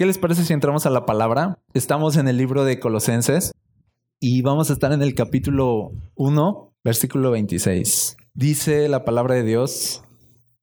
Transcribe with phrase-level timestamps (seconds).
[0.00, 1.58] ¿qué les parece si entramos a la palabra?
[1.74, 3.52] Estamos en el libro de Colosenses
[4.18, 8.16] y vamos a estar en el capítulo 1, versículo 26.
[8.32, 10.02] Dice la palabra de Dios,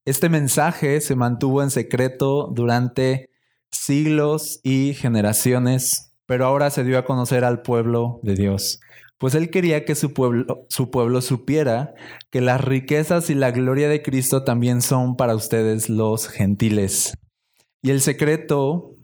[0.05, 3.29] este mensaje se mantuvo en secreto durante
[3.71, 8.79] siglos y generaciones, pero ahora se dio a conocer al pueblo de Dios.
[9.19, 11.93] Pues él quería que su pueblo, su pueblo supiera
[12.31, 17.13] que las riquezas y la gloria de Cristo también son para ustedes los gentiles.
[17.83, 18.96] Y el secreto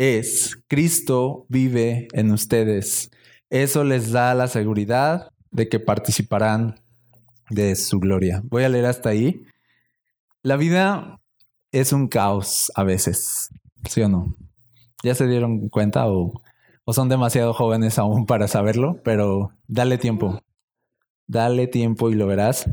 [0.00, 3.10] es, Cristo vive en ustedes.
[3.50, 6.80] Eso les da la seguridad de que participarán
[7.50, 8.40] de su gloria.
[8.44, 9.44] Voy a leer hasta ahí.
[10.42, 11.20] La vida
[11.70, 13.50] es un caos a veces,
[13.90, 14.36] ¿sí o no?
[15.02, 16.32] ¿Ya se dieron cuenta o,
[16.84, 19.02] o son demasiado jóvenes aún para saberlo?
[19.04, 20.40] Pero dale tiempo.
[21.26, 22.70] Dale tiempo y lo verás.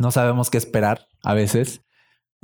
[0.00, 1.82] No sabemos qué esperar a veces.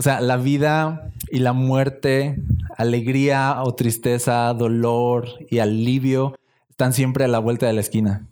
[0.01, 2.41] O sea, la vida y la muerte,
[2.79, 6.37] alegría o tristeza, dolor y alivio
[6.71, 8.27] están siempre a la vuelta de la esquina.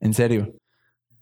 [0.00, 0.56] En serio.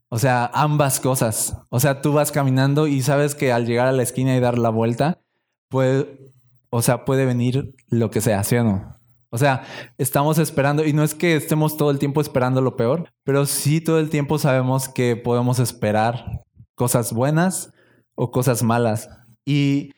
[0.08, 1.58] O sea, ambas cosas.
[1.68, 4.56] O sea, tú vas caminando y sabes que al llegar a la esquina y dar
[4.56, 5.20] la vuelta,
[5.68, 6.32] puede,
[6.70, 8.98] o sea, puede venir lo que sea, ¿sí o no?
[9.28, 9.64] O sea,
[9.98, 13.82] estamos esperando, y no es que estemos todo el tiempo esperando lo peor, pero sí
[13.82, 16.40] todo el tiempo sabemos que podemos esperar
[16.76, 17.74] cosas buenas
[18.14, 19.10] o cosas malas.
[19.44, 19.92] Y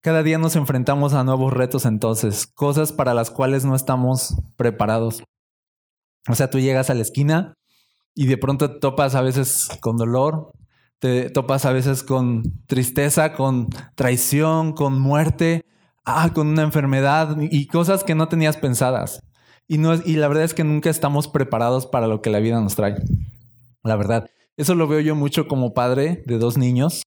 [0.00, 5.22] cada día nos enfrentamos a nuevos retos entonces, cosas para las cuales no estamos preparados.
[6.28, 7.54] O sea, tú llegas a la esquina
[8.14, 10.52] y de pronto te topas a veces con dolor,
[10.98, 15.64] te topas a veces con tristeza, con traición, con muerte,
[16.04, 19.20] ah, con una enfermedad y cosas que no tenías pensadas.
[19.68, 22.60] Y, no y la verdad es que nunca estamos preparados para lo que la vida
[22.60, 22.96] nos trae.
[23.82, 24.28] La verdad.
[24.56, 27.02] Eso lo veo yo mucho como padre de dos niños.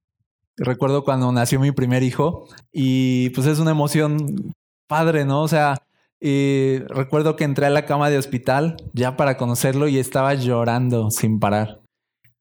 [0.57, 4.53] Recuerdo cuando nació mi primer hijo y pues es una emoción
[4.87, 5.41] padre, ¿no?
[5.41, 5.77] O sea,
[6.21, 11.39] recuerdo que entré a la cama de hospital ya para conocerlo y estaba llorando sin
[11.39, 11.81] parar.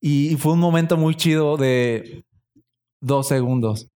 [0.00, 2.24] Y, fue un momento muy chido de
[3.00, 3.88] dos segundos.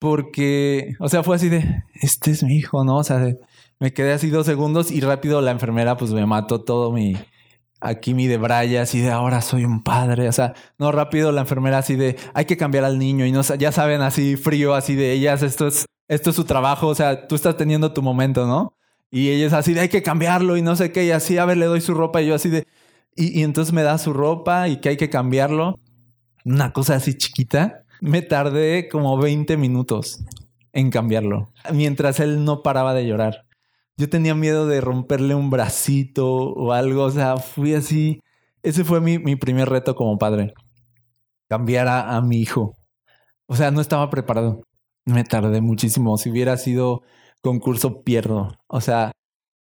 [0.00, 2.98] Porque, o sea, fue así de, este es mi hijo, ¿no?
[2.98, 3.34] O sea,
[3.80, 7.16] me quedé así dos segundos y rápido la enfermera pues me mató todo mi,
[7.80, 10.28] aquí mi de braya, así de ahora soy un padre.
[10.28, 13.42] O sea, no rápido la enfermera así de hay que cambiar al niño y no
[13.42, 16.88] ya saben así frío, así de ellas, esto es, esto es su trabajo.
[16.88, 18.74] O sea, tú estás teniendo tu momento, ¿no?
[19.10, 21.04] Y ella es así de hay que cambiarlo y no sé qué.
[21.04, 22.66] Y así, a ver, le doy su ropa y yo así de.
[23.16, 25.80] Y, y entonces me da su ropa y que hay que cambiarlo.
[26.44, 27.84] Una cosa así chiquita.
[28.00, 30.24] Me tardé como 20 minutos
[30.72, 33.47] en cambiarlo mientras él no paraba de llorar.
[33.98, 37.04] Yo tenía miedo de romperle un bracito o algo.
[37.04, 38.20] O sea, fui así.
[38.62, 40.54] Ese fue mi, mi primer reto como padre.
[41.48, 42.78] Cambiar a, a mi hijo.
[43.46, 44.62] O sea, no estaba preparado.
[45.04, 46.16] Me tardé muchísimo.
[46.18, 47.02] Si hubiera sido
[47.42, 48.52] concurso pierdo.
[48.68, 49.12] O sea,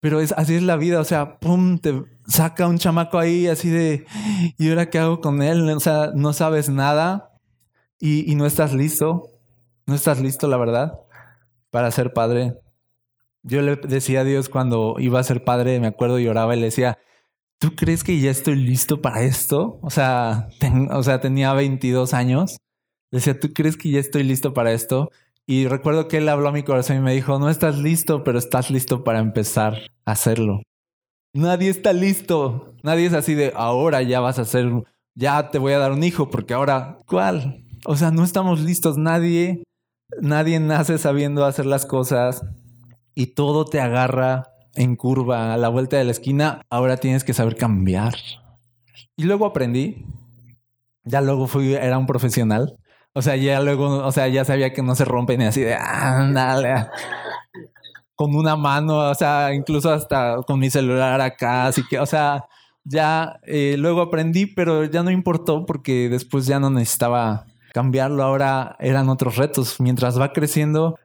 [0.02, 1.00] pero es así es la vida.
[1.00, 4.06] O sea, pum, te saca un chamaco ahí así de,
[4.58, 5.70] ¿y ahora qué hago con él?
[5.70, 7.32] O sea, no sabes nada
[8.00, 9.30] y, y no estás listo.
[9.86, 11.00] No estás listo, la verdad,
[11.72, 12.56] para ser padre.
[13.48, 16.66] Yo le decía a Dios cuando iba a ser padre, me acuerdo, lloraba y le
[16.66, 16.98] decía,
[17.60, 19.80] ¿tú crees que ya estoy listo para esto?
[19.82, 20.50] O sea,
[20.92, 22.58] o sea, tenía 22 años.
[23.10, 25.12] Decía, ¿tú crees que ya estoy listo para esto?
[25.46, 28.38] Y recuerdo que él habló a mi corazón y me dijo, no estás listo, pero
[28.38, 30.62] estás listo para empezar a hacerlo.
[31.34, 32.76] Nadie está listo.
[32.84, 34.70] Nadie es así de, ahora ya vas a hacer,
[35.16, 37.64] ya te voy a dar un hijo, porque ahora, ¿cuál?
[37.86, 38.98] O sea, no estamos listos.
[38.98, 39.64] Nadie,
[40.20, 42.44] nadie nace sabiendo hacer las cosas
[43.18, 46.62] y todo te agarra en curva a la vuelta de la esquina.
[46.70, 48.16] Ahora tienes que saber cambiar.
[49.16, 50.06] Y luego aprendí.
[51.04, 52.78] Ya luego fui, era un profesional
[53.18, 55.74] o sea, ya luego, o sea, ya sabía que no se rompen y así de,
[55.74, 56.86] ándale.
[58.14, 62.46] Con una mano, o sea, incluso hasta con mi celular acá, así que, o sea,
[62.84, 68.22] ya eh, luego aprendí, pero ya no importó porque después ya no necesitaba cambiarlo.
[68.22, 69.80] Ahora eran otros retos.
[69.80, 71.00] Mientras va creciendo,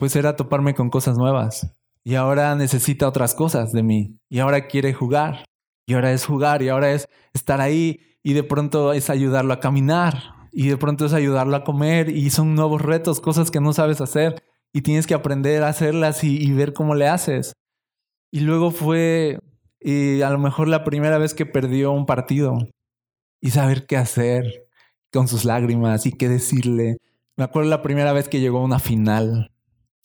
[0.00, 1.72] pues era toparme con cosas nuevas.
[2.02, 4.18] Y ahora necesita otras cosas de mí.
[4.28, 5.44] Y ahora quiere jugar.
[5.86, 6.62] Y ahora es jugar.
[6.62, 8.00] Y ahora es estar ahí.
[8.22, 12.30] Y de pronto es ayudarlo a caminar y de pronto es ayudarlo a comer y
[12.30, 14.42] son nuevos retos, cosas que no sabes hacer
[14.72, 17.52] y tienes que aprender a hacerlas y, ver cómo le haces.
[18.32, 19.38] Y luego fue
[19.80, 22.58] y a lo mejor la primera vez que perdió un partido
[23.40, 24.66] y saber qué hacer
[25.12, 26.98] con sus lágrimas y qué decirle.
[27.36, 29.52] Me acuerdo la primera vez que llegó a una final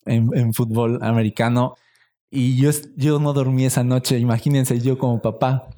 [0.06, 1.76] en, fútbol americano
[2.30, 5.68] y yo, yo no dormí esa noche, imagínense yo como papá.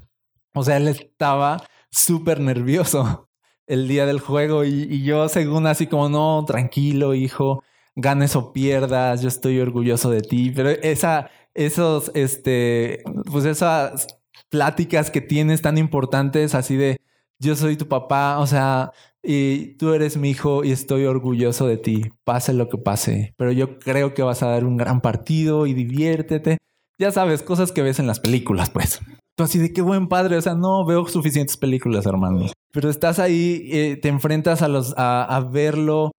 [0.55, 3.29] O sea, él estaba súper nervioso
[3.67, 7.63] el día del juego y, yo según así como, no, tranquilo, hijo,
[7.95, 14.07] ganes o pierdas, yo estoy orgulloso de ti, pero esa, esos, este, pues esas
[14.49, 17.01] pláticas que tienes tan importantes, así de,
[17.41, 18.93] yo soy tu papá, o sea,
[19.23, 23.53] y tú eres mi hijo y estoy orgulloso de ti, pase lo que pase, pero
[23.53, 26.59] yo creo que vas a dar un gran partido y diviértete.
[27.01, 29.01] Ya sabes, cosas que ves en las películas, pues.
[29.37, 32.53] Tú así de qué buen padre, o sea, no veo suficientes películas, hermanos.
[32.73, 36.11] Pero estás ahí, eh, te enfrentas a, los, a, verlo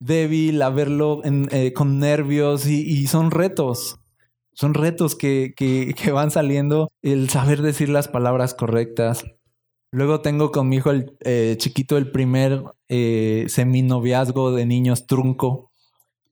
[0.00, 3.98] débil, a verlo eh, con nervios y, son retos.
[4.54, 9.24] Son retos que, que, que van saliendo, el saber decir las palabras correctas,
[9.90, 15.70] Luego tengo con mi hijo el eh, chiquito el primer eh, seminoviazgo de niños trunco.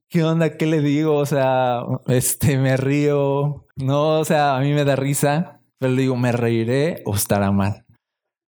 [0.09, 0.57] ¿Qué onda?
[0.57, 1.15] ¿Qué le digo?
[1.15, 3.65] O sea, este, me río.
[3.75, 7.51] No, o sea, a mí me da risa, pero le digo, me reiré o estará
[7.51, 7.85] mal.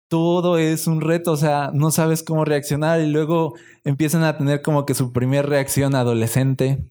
[0.09, 3.53] Todo es un reto, o sea, no sabes cómo reaccionar y luego
[3.83, 6.89] empiezan a tener como que su primer reacción adolescente.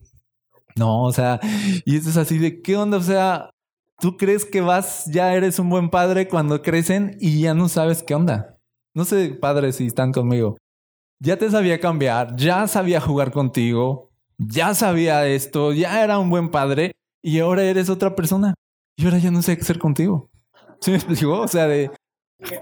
[0.77, 1.41] No, o sea,
[1.85, 2.99] y eso es así de, ¿qué onda?
[2.99, 3.51] O sea,
[3.99, 8.03] tú crees que vas, ya eres un buen padre cuando crecen y ya no sabes
[8.03, 8.59] qué onda.
[8.95, 10.57] No sé, padres, si están conmigo.
[11.21, 16.51] Ya te sabía cambiar, ya sabía jugar contigo, ya sabía esto, ya era un buen
[16.51, 16.93] padre
[17.23, 18.55] y ahora eres otra persona.
[18.97, 20.31] Y ahora ya no sé qué hacer contigo.
[21.27, 21.91] O sea, de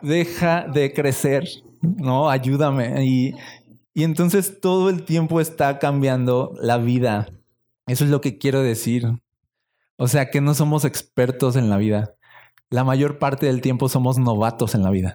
[0.01, 1.47] deja de crecer,
[1.83, 3.05] no, ayúdame.
[3.05, 3.35] Y,
[3.95, 7.29] y entonces todo el tiempo está cambiando la vida.
[7.87, 9.07] Eso es lo que quiero decir.
[9.99, 12.15] O sea que no somos expertos en la vida.
[12.71, 15.15] La mayor parte del tiempo somos novatos en la vida.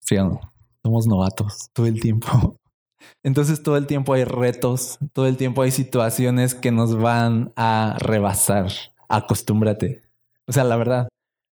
[0.00, 0.40] ¿Sí o no?
[0.82, 2.56] Somos novatos todo el tiempo.
[3.22, 7.96] Entonces todo el tiempo hay retos, todo el tiempo hay situaciones que nos van a
[7.98, 8.72] rebasar.
[9.08, 10.02] Acostúmbrate.
[10.46, 11.08] O sea, la verdad,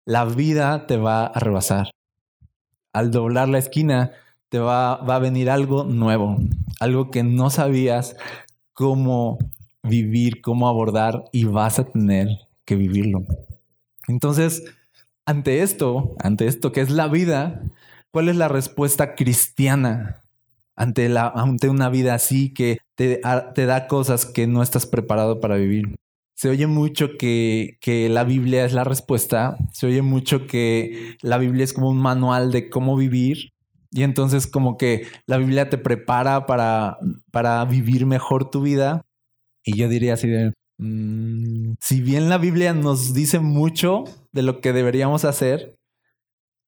[0.06, 1.92] la vida te va a rebasar.
[2.94, 4.12] Al doblar la esquina,
[4.50, 6.38] te va, va a venir algo nuevo,
[6.80, 8.16] algo que no sabías
[8.74, 9.38] cómo
[9.88, 12.28] vivir, cómo abordar y vas a tener
[12.66, 13.26] que vivirlo.
[14.08, 14.64] Entonces,
[15.26, 17.62] ante esto, ante esto que es la vida,
[18.12, 20.24] ¿cuál es la respuesta cristiana
[20.76, 23.22] ante, la, ante una vida así que te,
[23.54, 25.96] te da cosas que no estás preparado para vivir?
[26.36, 31.40] Se oye mucho que, que, la Biblia es la respuesta, se oye mucho que la
[31.40, 33.54] Biblia es como un manual de cómo vivir
[33.92, 37.00] y entonces como que la Biblia te prepara para,
[37.32, 39.04] para vivir mejor tu vida,
[39.68, 44.62] y yo diría así de, mm, si bien la Biblia nos dice mucho de lo
[44.62, 45.76] que deberíamos hacer,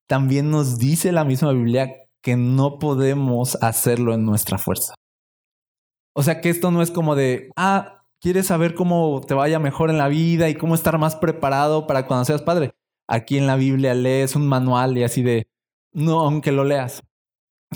[0.06, 4.96] también nos dice la misma Biblia que no podemos hacerlo en nuestra fuerza.
[6.14, 9.90] O sea que esto no es como de, ah, quieres saber cómo te vaya mejor
[9.90, 12.72] en la vida y cómo estar más preparado para cuando seas padre.
[13.08, 15.48] Aquí en la Biblia lees un manual y así de,
[15.94, 17.02] no, aunque lo leas,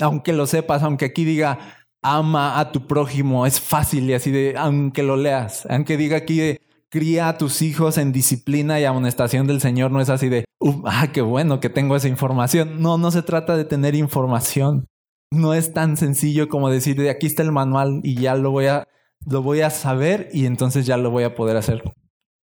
[0.02, 4.56] aunque lo sepas, aunque aquí diga, ama a tu prójimo, es fácil y así de,
[4.58, 9.48] aunque lo leas, aunque diga aquí de, cría a tus hijos en disciplina y amonestación
[9.48, 10.46] del Señor, no es así de,
[10.86, 12.82] ah, qué bueno que tengo esa información.
[12.82, 14.88] No, no se trata de tener información.
[15.32, 18.68] No es tan sencillo como decir, de aquí está el manual y ya lo voy
[18.68, 18.88] a,
[19.26, 21.82] lo voy a saber y entonces ya lo voy a poder hacer.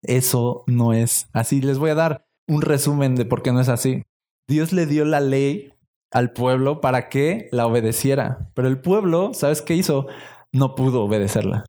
[0.03, 1.59] Eso no es así.
[1.59, 4.03] Les voy a dar un resumen de por qué no es así.
[4.47, 5.73] Dios le dio la ley
[6.11, 8.49] al pueblo para que la obedeciera.
[8.53, 10.07] Pero el pueblo, ¿sabes qué hizo?
[10.51, 11.65] No pudo obedecerla.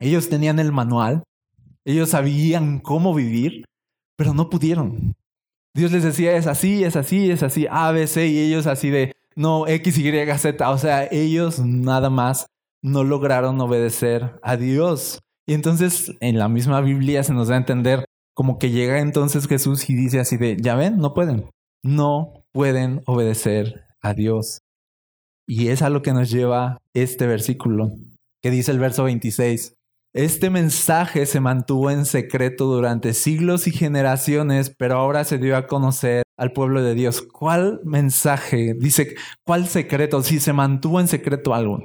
[0.00, 1.22] Ellos tenían el manual,
[1.84, 3.64] ellos sabían cómo vivir,
[4.16, 5.14] pero no pudieron.
[5.74, 8.90] Dios les decía, es así, es así, es así, A, B, C, y ellos así
[8.90, 10.70] de, no, X, Y, Z.
[10.70, 12.46] O sea, ellos nada más
[12.82, 15.20] no lograron obedecer a Dios.
[15.46, 19.48] Y entonces en la misma Biblia se nos da a entender como que llega entonces
[19.48, 21.48] Jesús y dice así de, ya ven, no pueden.
[21.82, 24.62] No pueden obedecer a Dios.
[25.46, 27.90] Y es a lo que nos lleva este versículo,
[28.42, 29.74] que dice el verso 26.
[30.14, 35.66] Este mensaje se mantuvo en secreto durante siglos y generaciones, pero ahora se dio a
[35.66, 37.22] conocer al pueblo de Dios.
[37.22, 38.74] ¿Cuál mensaje?
[38.74, 40.22] Dice, ¿cuál secreto?
[40.22, 41.84] Si se mantuvo en secreto algo.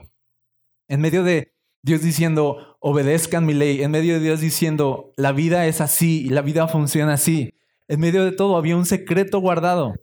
[0.87, 1.53] En medio de
[1.83, 6.29] Dios diciendo, obedezcan mi ley, en medio de Dios diciendo, la vida es así y
[6.29, 7.53] la vida funciona así.
[7.89, 9.93] En medio de todo había un secreto guardado.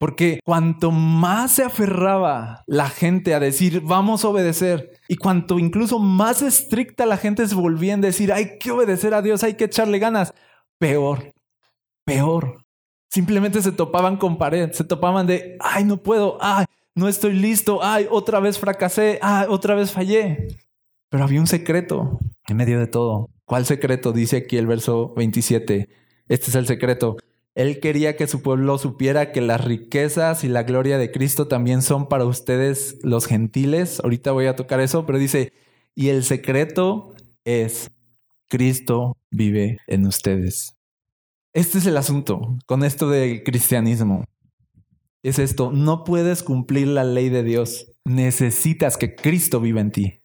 [0.00, 5.98] Porque cuanto más se aferraba la gente a decir, vamos a obedecer, y cuanto incluso
[5.98, 9.64] más estricta la gente se volvía en decir, hay que obedecer a Dios, hay que
[9.64, 10.32] echarle ganas,
[10.78, 11.34] peor,
[12.06, 12.64] peor.
[13.10, 16.64] Simplemente se topaban con pared, se topaban de, ay, no puedo, ay,
[16.94, 20.48] no estoy listo, ay, otra vez fracasé, ay, otra vez fallé.
[21.10, 23.28] Pero había un secreto en medio de todo.
[23.44, 24.12] ¿Cuál secreto?
[24.12, 25.90] Dice aquí el verso 27.
[26.26, 27.18] Este es el secreto.
[27.60, 31.82] Él quería que su pueblo supiera que las riquezas y la gloria de Cristo también
[31.82, 34.00] son para ustedes los gentiles.
[34.02, 35.52] Ahorita voy a tocar eso, pero dice,
[35.94, 37.12] y el secreto
[37.44, 37.90] es
[38.48, 40.74] Cristo vive en ustedes.
[41.52, 44.24] Este es el asunto con esto del cristianismo.
[45.22, 50.22] Es esto, no puedes cumplir la ley de Dios, necesitas que Cristo viva en ti.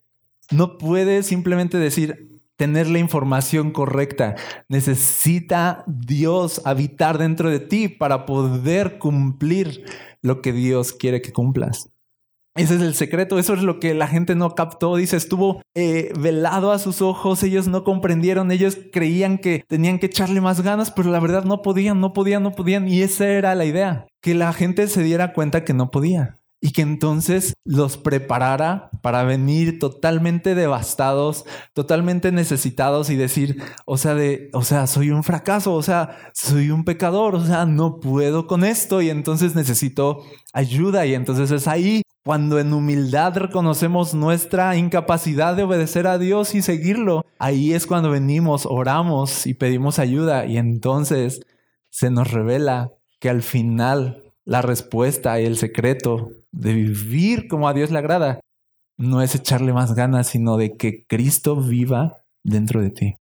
[0.50, 4.34] No puedes simplemente decir, tener la información correcta.
[4.68, 9.84] Necesita Dios habitar dentro de ti para poder cumplir
[10.22, 11.90] lo que Dios quiere que cumplas.
[12.56, 16.10] Ese es el secreto, eso es lo que la gente no captó, dice, estuvo eh,
[16.18, 20.90] velado a sus ojos, ellos no comprendieron, ellos creían que tenían que echarle más ganas,
[20.90, 24.34] pero la verdad no podían, no podían, no podían, y esa era la idea, que
[24.34, 29.78] la gente se diera cuenta que no podía y que entonces los preparara para venir
[29.78, 31.44] totalmente devastados,
[31.74, 36.70] totalmente necesitados y decir, o sea, de, o sea, soy un fracaso, o sea, soy
[36.70, 39.02] un pecador, o sea, no puedo con esto.
[39.02, 40.22] Y entonces necesito
[40.52, 41.06] ayuda.
[41.06, 46.62] Y entonces es ahí cuando en humildad reconocemos nuestra incapacidad de obedecer a Dios y
[46.62, 47.24] seguirlo.
[47.38, 50.46] Ahí es cuando venimos, oramos y pedimos ayuda.
[50.46, 51.42] Y entonces
[51.90, 57.74] se nos revela que al final la respuesta y el secreto de vivir como a
[57.74, 58.40] Dios le agrada
[58.98, 63.16] no es echarle más ganas, sino de que Cristo viva dentro de ti.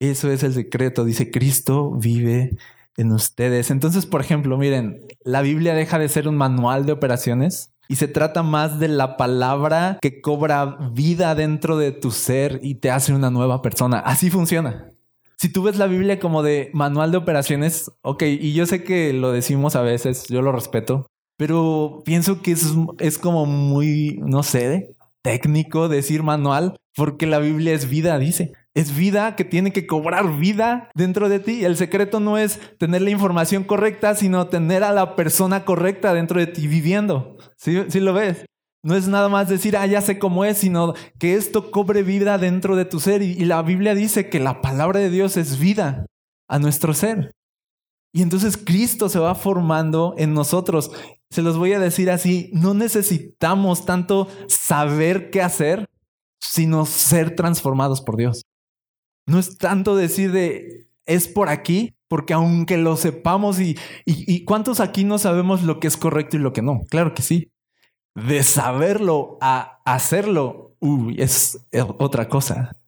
[0.00, 1.04] Eso es el secreto.
[1.04, 2.56] Dice, Cristo vive
[2.96, 3.70] en ustedes.
[3.70, 8.08] Entonces, por ejemplo, miren, la Biblia deja de ser un manual de operaciones y se
[8.08, 13.14] trata más de la palabra que cobra vida dentro de tu ser y te hace
[13.14, 14.00] una nueva persona.
[14.00, 14.92] Así funciona.
[15.38, 19.12] Si tú ves la Biblia como de manual de operaciones, ok, y yo sé que
[19.12, 21.06] lo decimos a veces, yo lo respeto,
[21.36, 27.74] pero pienso que es, es como muy, no sé, técnico decir manual, porque la Biblia
[27.74, 28.52] es vida, dice.
[28.74, 31.64] Es vida que tiene que cobrar vida dentro de ti.
[31.64, 36.38] El secreto no es tener la información correcta, sino tener a la persona correcta dentro
[36.38, 37.36] de ti viviendo.
[37.56, 38.44] ¿Sí, ¿Sí lo ves?
[38.82, 42.38] No es nada más decir, ah, ya sé cómo es, sino que esto cobre vida
[42.38, 43.22] dentro de tu ser.
[43.22, 46.06] Y, y la Biblia dice que la palabra de Dios es vida
[46.48, 47.32] a nuestro ser.
[48.12, 50.90] Y entonces Cristo se va formando en nosotros.
[51.36, 55.84] Se los voy a decir así, no necesitamos tanto saber qué hacer,
[56.40, 58.46] sino ser transformados por Dios.
[59.26, 63.76] No es tanto decir de, es por aquí, porque aunque lo sepamos y,
[64.06, 67.20] y, cuántos aquí no sabemos lo que es correcto y lo que no, claro que
[67.20, 67.52] sí.
[68.14, 72.78] De saberlo a hacerlo, uy, es otra cosa.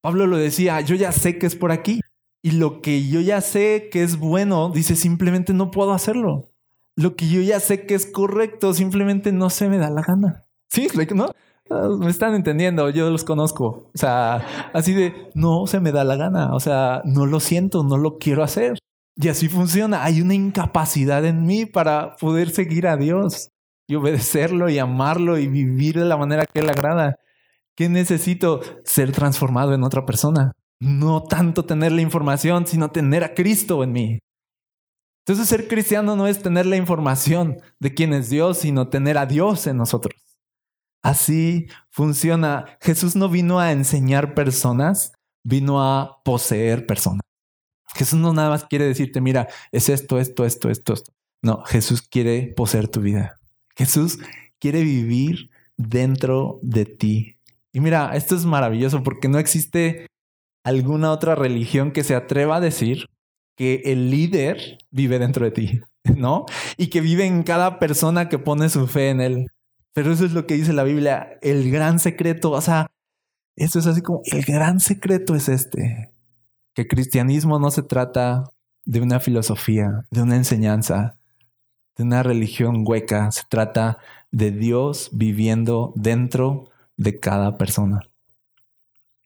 [0.00, 2.00] Pablo lo decía, yo ya sé que es por aquí.
[2.42, 6.51] Y lo que yo ya sé que es bueno, dice, simplemente no puedo hacerlo
[6.96, 10.44] lo que yo ya sé que es correcto, simplemente no se me da la gana.
[10.68, 11.30] Sí, ¿no?
[11.70, 13.90] Ah, me están entendiendo, yo los conozco.
[13.94, 17.82] O sea, así de, no se me da la gana, o sea, no lo siento,
[17.84, 18.78] no lo quiero hacer.
[19.16, 23.50] Y así funciona, hay una incapacidad en mí para poder seguir a Dios
[23.86, 27.16] y obedecerlo y amarlo y vivir de la manera que Él agrada.
[27.74, 28.60] ¿Qué necesito?
[28.84, 30.52] Ser transformado en otra persona.
[30.80, 34.18] No tanto tener la información, sino tener a Cristo en mí.
[35.24, 39.26] Entonces ser cristiano no es tener la información de quién es Dios, sino tener a
[39.26, 40.20] Dios en nosotros.
[41.02, 42.76] Así funciona.
[42.80, 45.12] Jesús no vino a enseñar personas,
[45.44, 47.22] vino a poseer personas.
[47.94, 51.12] Jesús no nada más quiere decirte, mira, es esto, esto, esto, esto, esto.
[51.42, 53.38] No, Jesús quiere poseer tu vida.
[53.76, 54.18] Jesús
[54.58, 57.38] quiere vivir dentro de ti.
[57.72, 60.06] Y mira, esto es maravilloso porque no existe
[60.64, 63.08] alguna otra religión que se atreva a decir
[63.56, 65.80] que el líder vive dentro de ti,
[66.16, 66.46] ¿no?
[66.76, 69.46] Y que vive en cada persona que pone su fe en él.
[69.94, 72.90] Pero eso es lo que dice la Biblia, el gran secreto, o sea,
[73.56, 76.10] eso es así como, el gran secreto es este,
[76.74, 78.44] que cristianismo no se trata
[78.84, 81.16] de una filosofía, de una enseñanza,
[81.96, 83.98] de una religión hueca, se trata
[84.30, 88.00] de Dios viviendo dentro de cada persona.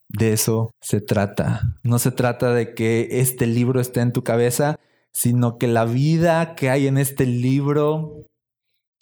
[0.09, 1.79] De eso se trata.
[1.83, 4.79] No se trata de que este libro esté en tu cabeza,
[5.13, 8.23] sino que la vida que hay en este libro,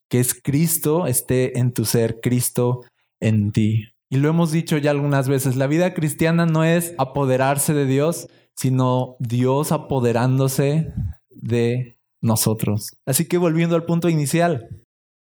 [0.09, 2.83] que es Cristo, esté en tu ser, Cristo
[3.21, 3.89] en ti.
[4.11, 8.29] Y lo hemos dicho ya algunas veces, la vida cristiana no es apoderarse de Dios,
[8.55, 10.93] sino Dios apoderándose
[11.31, 12.97] de nosotros.
[13.07, 14.69] Así que volviendo al punto inicial,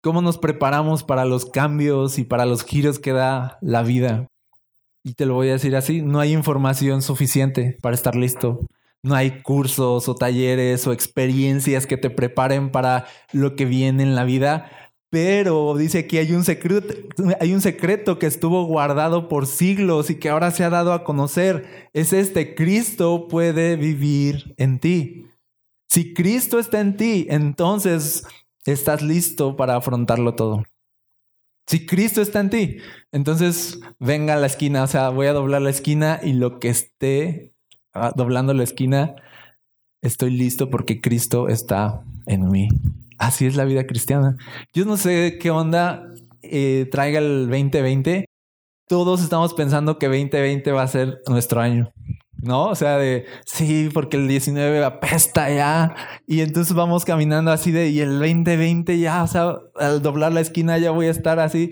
[0.02, 4.26] ¿cómo nos preparamos para los cambios y para los giros que da la vida?
[5.06, 8.66] Y te lo voy a decir así, no hay información suficiente para estar listo.
[9.04, 14.16] No hay cursos o talleres o experiencias que te preparen para lo que viene en
[14.16, 14.68] la vida.
[15.08, 16.92] Pero dice que hay un secreto,
[17.38, 21.04] hay un secreto que estuvo guardado por siglos y que ahora se ha dado a
[21.04, 21.88] conocer.
[21.92, 25.26] Es este, Cristo puede vivir en ti.
[25.86, 28.25] Si Cristo está en ti, entonces
[28.64, 30.64] estás listo para afrontarlo todo.
[31.66, 32.76] Si Cristo está en ti,
[33.11, 36.68] entonces venga a la esquina, o sea, voy a doblar la esquina y lo que
[36.68, 37.54] esté
[37.92, 39.16] ah, doblando la esquina,
[40.00, 42.68] estoy listo porque Cristo está en mí.
[43.18, 44.37] Así es la vida cristiana.
[44.73, 46.04] Yo no sé qué onda
[46.42, 48.26] eh, traiga el 2020.
[48.88, 51.92] Todos estamos pensando que 2020 va a ser nuestro año.
[52.43, 52.69] ¿No?
[52.69, 55.95] O sea, de sí, porque el 19 apesta ya.
[56.26, 60.40] Y entonces vamos caminando así de, y el 2020 ya, o sea, al doblar la
[60.40, 61.71] esquina ya voy a estar así.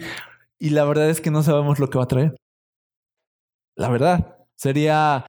[0.59, 2.37] Y la verdad es que no sabemos lo que va a traer.
[3.77, 5.27] La verdad, sería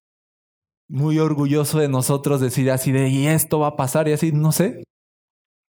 [0.87, 4.51] muy orgulloso de nosotros decir así de, y esto va a pasar y así, no
[4.51, 4.83] sé.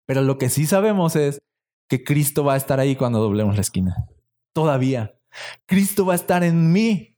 [0.07, 1.39] Pero lo que sí sabemos es
[1.89, 3.95] que Cristo va a estar ahí cuando doblemos la esquina.
[4.55, 5.15] Todavía.
[5.67, 7.12] Cristo va a estar en mí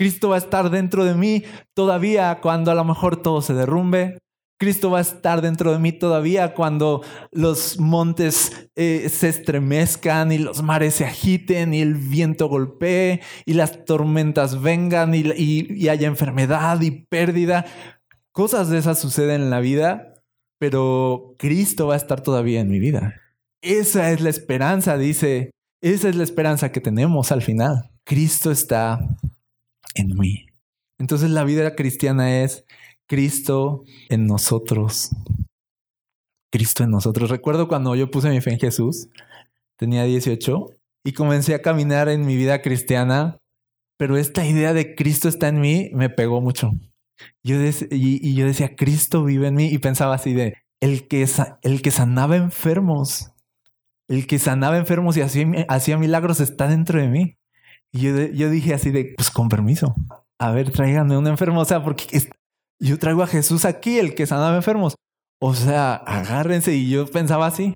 [0.00, 4.16] Cristo va a estar dentro de mí todavía cuando a lo mejor todo se derrumbe.
[4.58, 7.02] Cristo va a estar dentro de mí todavía cuando
[7.32, 13.52] los montes eh, se estremezcan y los mares se agiten y el viento golpee y
[13.52, 17.66] las tormentas vengan y, y haya enfermedad y pérdida.
[18.32, 20.14] Cosas de esas suceden en la vida,
[20.58, 23.20] pero Cristo va a estar todavía en mi vida.
[23.60, 25.50] Esa es la esperanza, dice.
[25.82, 27.90] Esa es la esperanza que tenemos al final.
[28.06, 28.98] Cristo está
[29.94, 30.46] en mí.
[30.98, 32.64] Entonces la vida cristiana es
[33.08, 35.10] Cristo en nosotros.
[36.52, 37.30] Cristo en nosotros.
[37.30, 39.08] Recuerdo cuando yo puse mi fe en Jesús,
[39.76, 40.68] tenía 18
[41.04, 43.38] y comencé a caminar en mi vida cristiana,
[43.98, 46.72] pero esta idea de Cristo está en mí me pegó mucho.
[47.42, 47.56] Yo
[47.90, 51.26] y, yo decía, Cristo vive en mí y pensaba así de, el que,
[51.62, 53.32] el que sanaba enfermos,
[54.08, 57.39] el que sanaba enfermos y hacía milagros está dentro de mí.
[57.92, 58.02] Y
[58.36, 59.94] yo, dije así de, pues con permiso,
[60.38, 62.06] a ver, tráiganme un enfermo, o sea, porque
[62.78, 64.94] yo traigo a Jesús aquí, el que sanaba enfermos.
[65.40, 66.74] O sea, agárrense.
[66.74, 67.74] Y yo pensaba así.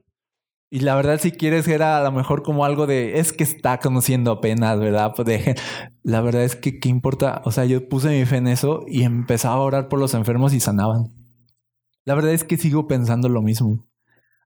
[0.70, 3.78] Y la verdad, si quieres, era a lo mejor como algo de, es que está
[3.78, 5.12] conociendo apenas, ¿verdad?
[5.14, 5.56] Pues dejen.
[6.02, 7.42] La verdad es que, ¿qué importa?
[7.44, 10.52] O sea, yo puse mi fe en eso y empezaba a orar por los enfermos
[10.52, 11.12] y sanaban.
[12.04, 13.86] La verdad es que sigo pensando lo mismo.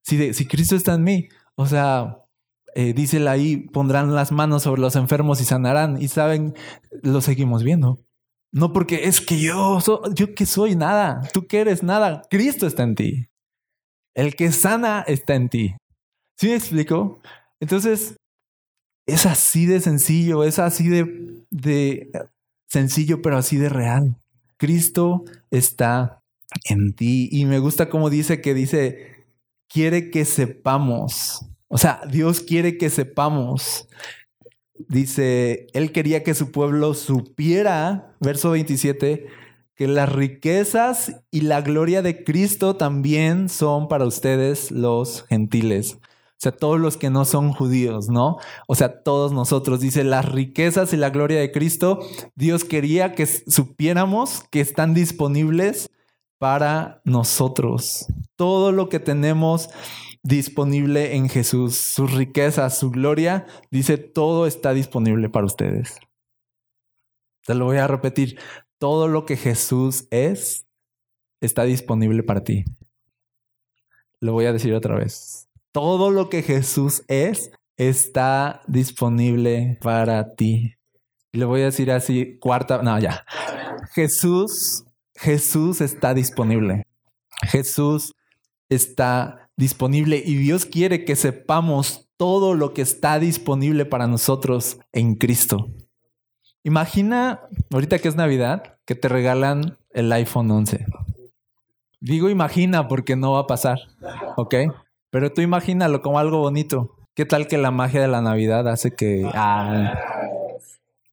[0.02, 2.18] Si, de, si Cristo está en mí, o sea,
[2.74, 6.00] eh, dice ahí, pondrán las manos sobre los enfermos y sanarán.
[6.00, 6.54] Y saben,
[7.02, 7.98] lo seguimos viendo.
[8.52, 9.78] No porque es que yo,
[10.14, 13.26] yo que soy nada, tú que eres nada, Cristo está en ti.
[14.14, 15.76] El que sana está en ti.
[16.36, 17.20] ¿Sí me explico?
[17.60, 18.16] Entonces,
[19.06, 22.10] es así de sencillo, es así de, de
[22.68, 24.16] sencillo, pero así de real.
[24.56, 26.22] Cristo está
[26.68, 27.28] en ti.
[27.30, 29.26] Y me gusta cómo dice que dice,
[29.68, 33.88] quiere que sepamos o sea, Dios quiere que sepamos.
[34.88, 39.26] Dice, Él quería que su pueblo supiera, verso 27,
[39.74, 45.98] que las riquezas y la gloria de Cristo también son para ustedes los gentiles.
[46.38, 48.38] O sea, todos los que no son judíos, ¿no?
[48.68, 49.80] O sea, todos nosotros.
[49.80, 51.98] Dice, las riquezas y la gloria de Cristo,
[52.36, 55.90] Dios quería que supiéramos que están disponibles
[56.38, 58.06] para nosotros.
[58.36, 59.70] Todo lo que tenemos
[60.22, 61.76] disponible en Jesús.
[61.76, 65.98] Su riqueza, su gloria, dice, todo está disponible para ustedes.
[67.44, 68.38] Te lo voy a repetir.
[68.78, 70.66] Todo lo que Jesús es,
[71.40, 72.64] está disponible para ti.
[74.20, 75.48] Lo voy a decir otra vez.
[75.72, 80.74] Todo lo que Jesús es, está disponible para ti.
[81.32, 83.24] Y lo voy a decir así, cuarta, no, ya.
[83.94, 84.84] Jesús,
[85.18, 86.86] Jesús está disponible.
[87.42, 88.14] Jesús
[88.68, 95.16] está disponible y Dios quiere que sepamos todo lo que está disponible para nosotros en
[95.16, 95.70] Cristo.
[96.62, 97.40] Imagina,
[97.72, 100.86] ahorita que es Navidad, que te regalan el iPhone 11.
[102.00, 103.78] Digo imagina porque no va a pasar,
[104.36, 104.54] ¿ok?
[105.10, 106.94] Pero tú imagínalo como algo bonito.
[107.14, 109.28] ¿Qué tal que la magia de la Navidad hace que...
[109.34, 109.98] Ah,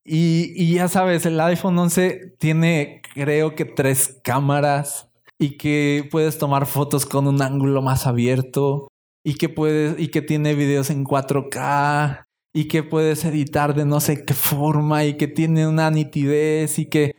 [0.04, 6.38] y, y ya sabes, el iPhone 11 tiene creo que tres cámaras, y que puedes
[6.38, 8.88] tomar fotos con un ángulo más abierto
[9.24, 12.24] y que puedes y que tiene videos en 4K
[12.54, 16.86] y que puedes editar de no sé qué forma y que tiene una nitidez y
[16.86, 17.16] que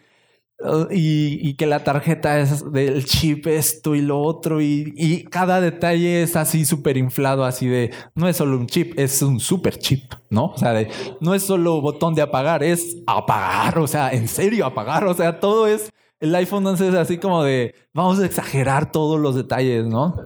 [0.60, 5.60] uh, y, que la tarjeta es del chip esto y lo otro y, y cada
[5.60, 9.78] detalle es así súper inflado así de no es solo un chip es un super
[9.78, 10.88] chip no o sea de,
[11.20, 15.40] no es solo botón de apagar es apagar o sea en serio apagar o sea
[15.40, 15.90] todo es
[16.20, 20.16] el iPhone 11 es así como de, vamos a exagerar todos los detalles, ¿no?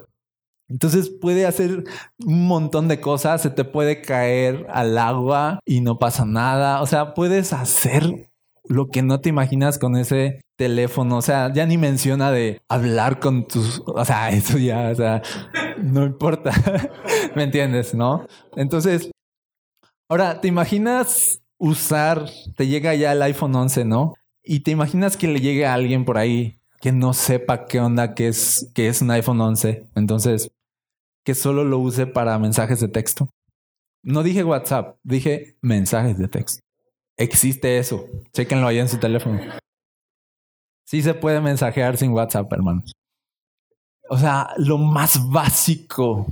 [0.69, 1.85] Entonces puede hacer
[2.25, 6.87] un montón de cosas, se te puede caer al agua y no pasa nada, o
[6.87, 8.30] sea, puedes hacer
[8.71, 13.21] lo que no te imaginas con ese teléfono, o sea, ya ni menciona de hablar
[13.21, 15.23] con tus, o sea, eso ya, o sea,
[15.83, 16.53] no importa,
[17.37, 18.27] ¿me entiendes, no?
[18.57, 19.11] Entonces,
[20.11, 24.15] Ahora, ¿te imaginas usar, te llega ya el iPhone 11, ¿no?
[24.43, 28.13] Y te imaginas que le llegue a alguien por ahí que no sepa qué onda,
[28.15, 29.87] que es, que es un iPhone 11.
[29.95, 30.51] Entonces,
[31.25, 33.29] que solo lo use para mensajes de texto.
[34.03, 36.61] No dije WhatsApp, dije mensajes de texto.
[37.21, 38.07] Existe eso.
[38.33, 39.39] Chequenlo ahí en su teléfono.
[40.87, 42.93] Sí se puede mensajear sin WhatsApp, hermanos.
[44.09, 46.27] O sea, lo más básico.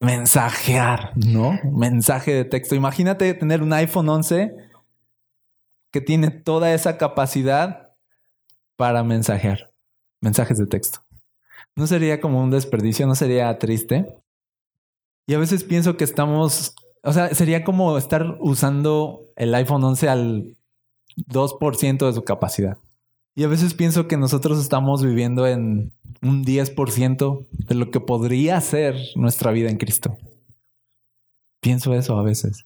[0.00, 1.60] Mensajear, ¿no?
[1.64, 2.74] Mensaje de texto.
[2.74, 4.56] Imagínate tener un iPhone 11
[5.92, 7.94] que tiene toda esa capacidad
[8.76, 9.70] para mensajear.
[10.22, 11.00] Mensajes de texto.
[11.76, 13.06] ¿No sería como un desperdicio?
[13.06, 14.16] ¿No sería triste?
[15.26, 20.08] Y a veces pienso que estamos, o sea, sería como estar usando el iPhone 11
[20.08, 20.56] al
[21.16, 22.78] 2% de su capacidad.
[23.34, 28.60] Y a veces pienso que nosotros estamos viviendo en un 10% de lo que podría
[28.60, 30.18] ser nuestra vida en Cristo.
[31.60, 32.64] Pienso eso a veces.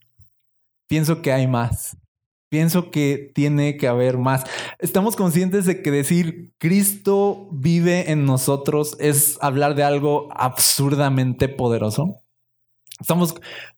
[0.88, 1.96] Pienso que hay más.
[2.48, 4.44] Pienso que tiene que haber más.
[4.78, 12.18] Estamos conscientes de que decir Cristo vive en nosotros es hablar de algo absurdamente poderoso.
[13.00, 13.34] Estamos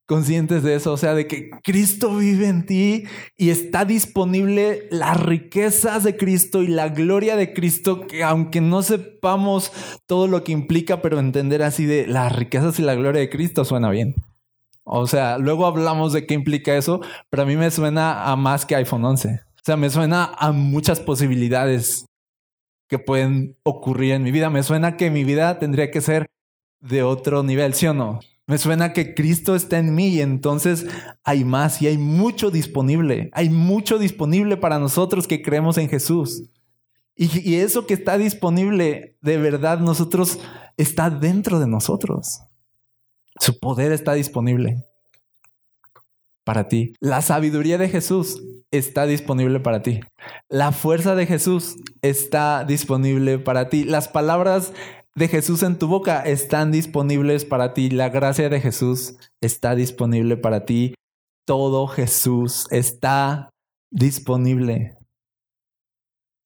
[0.06, 3.04] conscientes de eso, o sea, de que Cristo vive en ti
[3.36, 8.82] y está disponible las riquezas de Cristo y la gloria de Cristo, que aunque no
[8.82, 9.72] sepamos
[10.06, 13.64] todo lo que implica, pero entender así de las riquezas y la gloria de Cristo
[13.64, 14.14] suena bien.
[14.84, 18.66] O sea, luego hablamos de qué implica eso, pero a mí me suena a más
[18.66, 19.28] que iPhone 11.
[19.30, 22.04] O sea, me suena a muchas posibilidades
[22.88, 24.50] que pueden ocurrir en mi vida.
[24.50, 26.26] Me suena que mi vida tendría que ser
[26.80, 28.20] de otro nivel, ¿sí o no?
[28.46, 30.86] Me suena que Cristo está en mí y entonces
[31.24, 33.30] hay más y hay mucho disponible.
[33.32, 36.50] Hay mucho disponible para nosotros que creemos en Jesús.
[37.16, 40.40] Y, eso que está disponible de verdad nosotros
[40.76, 42.40] está dentro de nosotros.
[43.38, 44.84] Su poder está disponible
[46.42, 46.92] para ti.
[47.00, 50.00] La sabiduría de Jesús está disponible para ti.
[50.48, 53.84] La fuerza de Jesús está disponible para ti.
[53.84, 54.72] Las palabras
[55.16, 57.90] de Jesús en tu boca están disponibles para ti.
[57.90, 60.94] La gracia de Jesús está disponible para ti.
[61.46, 63.50] Todo Jesús está
[63.90, 64.96] disponible.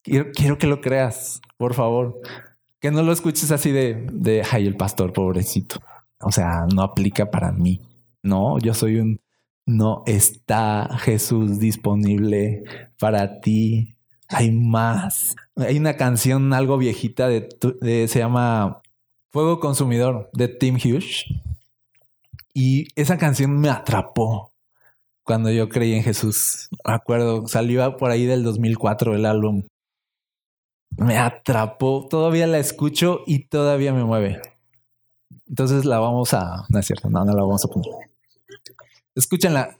[0.03, 2.21] Quiero, que lo creas, por favor.
[2.81, 5.81] Que no lo escuches así de, de, ay, el pastor, pobrecito.
[6.21, 7.81] O sea, no aplica para mí.
[8.23, 9.21] No, yo soy un...
[9.67, 12.63] No está Jesús disponible
[12.99, 13.98] para ti.
[14.29, 15.35] Hay más.
[15.57, 18.83] Hay una canción algo viejita de, se llama
[19.33, 21.25] Fuego Consumidor de Tim Hughes.
[22.53, 24.53] Y esa canción me atrapó
[25.23, 26.69] cuando yo creí en Jesús.
[26.85, 29.63] Me acuerdo, salió por ahí del 2004 el álbum.
[30.97, 32.07] Me atrapó.
[32.09, 34.43] Todavía la escucho y todavía me mueve.
[35.49, 36.67] Entonces la vamos a.
[36.69, 37.91] No es cierto, no, no la vamos a poner.
[39.15, 39.79] Escúchenla.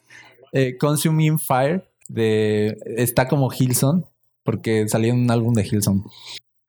[0.53, 2.79] Eh, Consuming Fire de.
[2.97, 4.07] Está como Hilson,
[4.49, 6.07] porque salió un álbum de Hilson.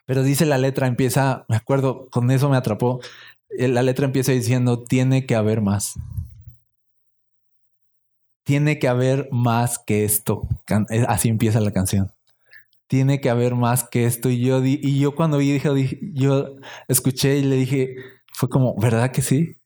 [0.05, 2.99] Pero dice la letra, empieza, me acuerdo, con eso me atrapó.
[3.51, 5.93] Eh, la letra empieza diciendo: Tiene que haber más.
[8.43, 10.41] Tiene que haber más que esto.
[10.89, 12.11] Eh, así empieza la canción
[12.87, 14.29] tiene que haber más que esto.
[14.31, 15.69] Y yo, y yo cuando dije,
[16.13, 16.55] yo
[16.87, 17.95] escuché y le dije,
[18.33, 19.58] fue como, ¿verdad que sí?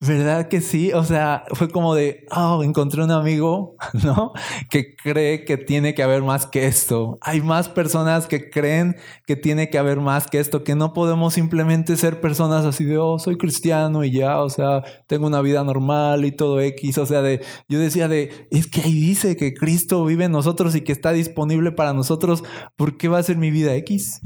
[0.00, 0.92] ¿Verdad que sí?
[0.92, 4.32] O sea, fue como de, oh, encontré un amigo, ¿no?
[4.68, 7.18] Que cree que tiene que haber más que esto.
[7.20, 11.34] Hay más personas que creen que tiene que haber más que esto, que no podemos
[11.34, 15.62] simplemente ser personas así de, oh, soy cristiano y ya, o sea, tengo una vida
[15.62, 16.98] normal y todo X.
[16.98, 20.74] O sea, de, yo decía de, es que ahí dice que Cristo vive en nosotros
[20.74, 22.42] y que está disponible para nosotros.
[22.76, 24.20] ¿Por qué va a ser mi vida X?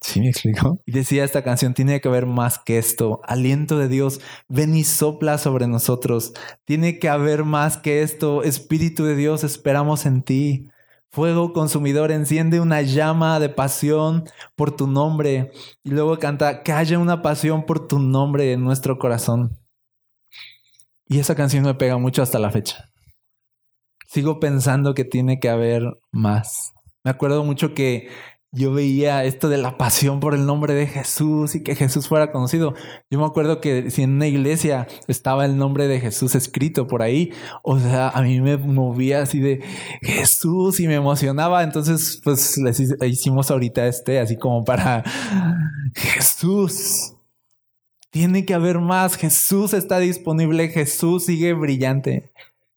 [0.00, 0.78] Sí, me explico.
[0.86, 3.20] Decía esta canción, tiene que haber más que esto.
[3.24, 6.32] Aliento de Dios, ven y sopla sobre nosotros.
[6.64, 8.42] Tiene que haber más que esto.
[8.42, 10.68] Espíritu de Dios, esperamos en ti.
[11.10, 15.50] Fuego consumidor, enciende una llama de pasión por tu nombre.
[15.82, 19.58] Y luego canta, que haya una pasión por tu nombre en nuestro corazón.
[21.06, 22.90] Y esa canción me pega mucho hasta la fecha.
[24.06, 25.82] Sigo pensando que tiene que haber
[26.12, 26.72] más.
[27.02, 28.08] Me acuerdo mucho que
[28.58, 32.32] yo veía esto de la pasión por el nombre de Jesús y que Jesús fuera
[32.32, 32.74] conocido.
[33.10, 37.02] Yo me acuerdo que si en una iglesia estaba el nombre de Jesús escrito por
[37.02, 39.62] ahí, o sea, a mí me movía así de
[40.02, 41.62] Jesús y me emocionaba.
[41.62, 45.04] Entonces, pues les hicimos ahorita este, así como para
[45.94, 47.14] Jesús.
[48.10, 49.16] Tiene que haber más.
[49.16, 50.68] Jesús está disponible.
[50.68, 52.32] Jesús sigue brillante.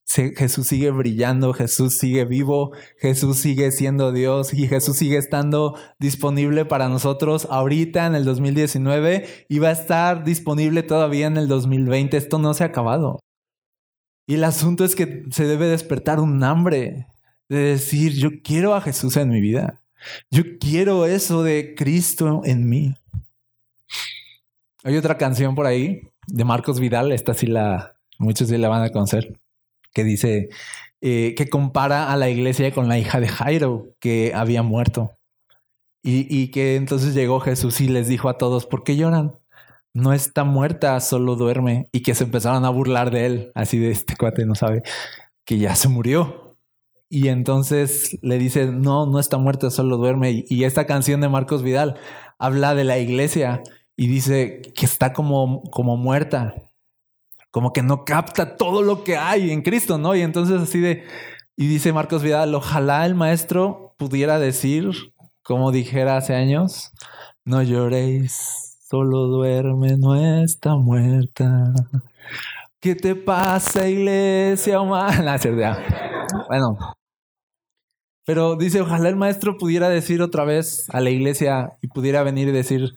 [0.06, 6.66] Jesús sigue brillando, Jesús sigue vivo, Jesús sigue siendo Dios y Jesús sigue estando disponible
[6.66, 12.18] para nosotros ahorita en el 2019 y va a estar disponible todavía en el 2020.
[12.18, 13.20] Esto no se ha acabado.
[14.28, 17.08] Y el asunto es que se debe despertar un hambre
[17.48, 19.82] de decir, yo quiero a Jesús en mi vida.
[20.30, 22.96] Yo quiero eso de Cristo en mí.
[24.84, 28.84] Hay otra canción por ahí de Marcos Vidal, esta sí la, muchos sí la van
[28.84, 29.40] a conocer,
[29.94, 30.50] que dice
[31.02, 35.18] eh, que compara a la iglesia con la hija de Jairo que había muerto.
[36.04, 39.34] Y, y que entonces llegó Jesús y les dijo a todos, ¿por qué lloran?
[39.94, 41.88] No está muerta, solo duerme.
[41.92, 44.84] Y que se empezaron a burlar de él, así de este cuate no sabe
[45.46, 46.58] que ya se murió.
[47.10, 50.46] Y entonces le dice, no, no está muerta, solo duerme.
[50.48, 51.98] Y esta canción de Marcos Vidal
[52.40, 53.62] habla de la iglesia
[53.98, 56.56] y dice que está como, como muerta,
[57.52, 60.16] como que no capta todo lo que hay en Cristo, ¿no?
[60.16, 61.04] Y entonces así de,
[61.56, 64.90] y dice Marcos Vidal, ojalá el maestro pudiera decir,
[65.44, 66.92] como dijera hace años,
[67.46, 71.74] no lloréis, solo duerme, no está muerta.
[72.80, 75.38] ¿Qué te pasa, iglesia humana?
[76.48, 76.78] Bueno,
[78.26, 82.48] pero dice, ojalá el maestro pudiera decir otra vez a la iglesia y pudiera venir
[82.48, 82.94] y decir,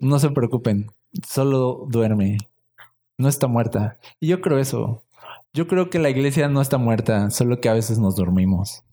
[0.00, 0.90] no se preocupen,
[1.24, 2.38] solo duerme,
[3.18, 3.98] no está muerta.
[4.20, 5.04] Y yo creo eso.
[5.52, 8.84] Yo creo que la iglesia no está muerta, solo que a veces nos dormimos.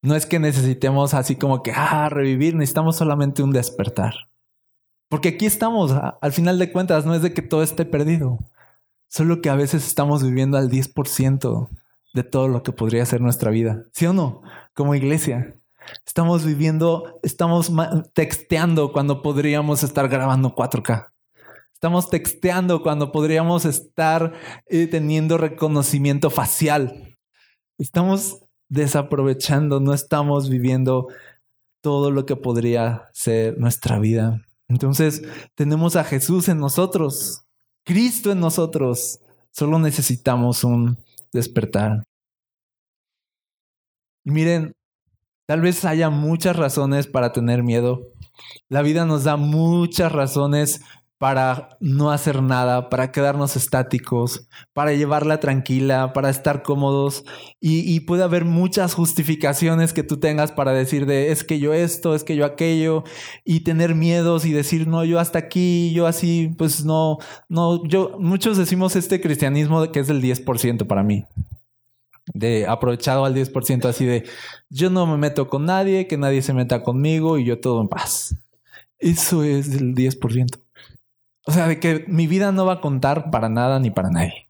[0.00, 4.14] No es que necesitemos así como que, ah, revivir, necesitamos solamente un despertar.
[5.08, 8.38] Porque aquí estamos, al final de cuentas, no es de que todo esté perdido,
[9.08, 11.68] solo que a veces estamos viviendo al 10%
[12.14, 13.84] de todo lo que podría ser nuestra vida.
[13.92, 14.42] ¿Sí o no?
[14.74, 15.54] Como iglesia.
[16.06, 17.70] Estamos viviendo, estamos
[18.14, 21.11] texteando cuando podríamos estar grabando 4K.
[21.82, 24.34] Estamos texteando cuando podríamos estar
[24.68, 27.18] eh, teniendo reconocimiento facial.
[27.76, 31.08] Estamos desaprovechando, no estamos viviendo
[31.80, 34.46] todo lo que podría ser nuestra vida.
[34.68, 35.24] Entonces,
[35.56, 37.46] tenemos a Jesús en nosotros,
[37.84, 39.18] Cristo en nosotros.
[39.50, 40.98] Solo necesitamos un
[41.32, 42.04] despertar.
[44.22, 44.72] miren,
[45.46, 48.08] Tal vez haya muchas razones para tener miedo.
[48.68, 50.80] La vida nos da muchas razones
[51.22, 57.24] para no hacer nada, para quedarnos estáticos, para llevarla tranquila, para estar cómodos.
[57.60, 62.16] Y, puede haber muchas justificaciones que tú tengas para decir de es que yo esto,
[62.16, 63.04] es que yo aquello,
[63.44, 68.16] y tener miedos y decir no, yo hasta aquí, yo así, pues no, no, yo,
[68.18, 71.24] muchos decimos este cristianismo que es del 10% para mí
[72.34, 74.24] de aprovechado al 10% así de
[74.70, 77.86] yo no me meto con nadie, que nadie se meta conmigo y yo todo en
[77.86, 78.34] paz.
[78.98, 80.61] Eso es el 10%.
[81.46, 84.48] O sea, de que mi vida no va a contar para nada ni para nadie.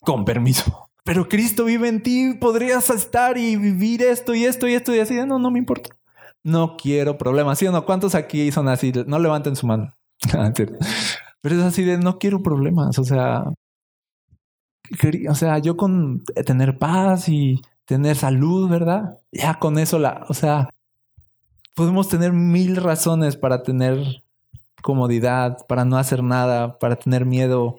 [0.00, 0.88] Con permiso.
[1.04, 5.00] Pero Cristo vive en ti, podrías estar y vivir esto y esto y esto y
[5.00, 5.14] así.
[5.26, 5.90] No, no me importa.
[6.42, 7.58] No quiero problemas.
[7.58, 7.84] ¿Sí o no?
[7.84, 8.92] ¿Cuántos aquí son así?
[9.06, 9.94] No levanten su mano.
[11.42, 12.98] Pero es así de no quiero problemas.
[12.98, 13.44] O sea,
[15.28, 19.18] o sea, yo con tener paz y tener salud, ¿verdad?
[19.32, 20.70] Ya con eso la, o sea,
[21.74, 24.22] podemos tener mil razones para tener
[24.82, 27.78] comodidad, para no hacer nada, para tener miedo.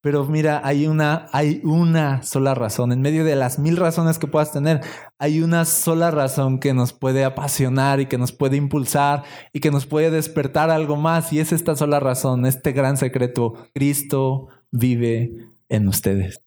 [0.00, 2.92] Pero mira, hay una, hay una sola razón.
[2.92, 4.80] En medio de las mil razones que puedas tener,
[5.18, 9.70] hay una sola razón que nos puede apasionar y que nos puede impulsar y que
[9.72, 11.32] nos puede despertar algo más.
[11.32, 13.54] Y es esta sola razón, este gran secreto.
[13.74, 15.32] Cristo vive
[15.68, 16.40] en ustedes.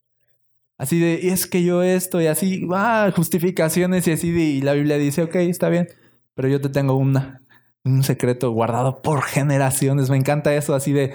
[0.77, 4.97] Así de, es que yo esto y así, ah, justificaciones y así, y la Biblia
[4.97, 5.87] dice, ok, está bien,
[6.33, 7.40] pero yo te tengo una,
[7.83, 10.09] un secreto guardado por generaciones.
[10.09, 11.13] Me encanta eso, así de,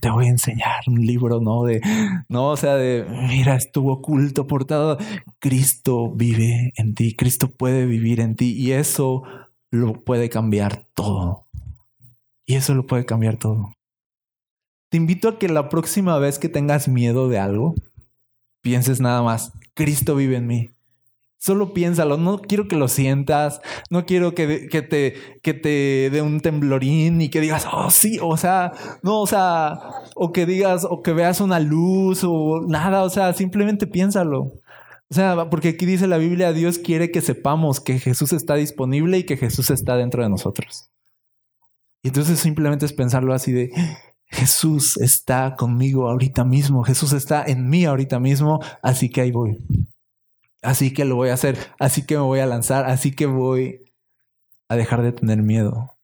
[0.00, 1.64] te voy a enseñar un libro, ¿no?
[1.64, 1.80] De,
[2.28, 4.98] no, o sea, de, mira, estuvo oculto por todo.
[5.38, 9.22] Cristo vive en ti, Cristo puede vivir en ti y eso
[9.70, 11.46] lo puede cambiar todo.
[12.46, 13.72] Y eso lo puede cambiar todo.
[14.90, 17.74] Te invito a que la próxima vez que tengas miedo de algo,
[18.62, 20.70] pienses nada más, Cristo vive en mí.
[21.38, 26.20] Solo piénsalo, no quiero que lo sientas, no quiero que, que, te, que te dé
[26.20, 28.72] un temblorín y que digas, oh sí, o sea,
[29.02, 29.78] no, o sea,
[30.16, 34.52] o que digas, o que veas una luz o nada, o sea, simplemente piénsalo.
[35.10, 39.18] O sea, porque aquí dice la Biblia, Dios quiere que sepamos que Jesús está disponible
[39.18, 40.90] y que Jesús está dentro de nosotros.
[42.02, 43.70] Y entonces simplemente es pensarlo así de,
[44.30, 49.58] Jesús está conmigo ahorita mismo, Jesús está en mí ahorita mismo, así que ahí voy.
[50.62, 53.92] Así que lo voy a hacer, así que me voy a lanzar, así que voy
[54.68, 55.98] a dejar de tener miedo.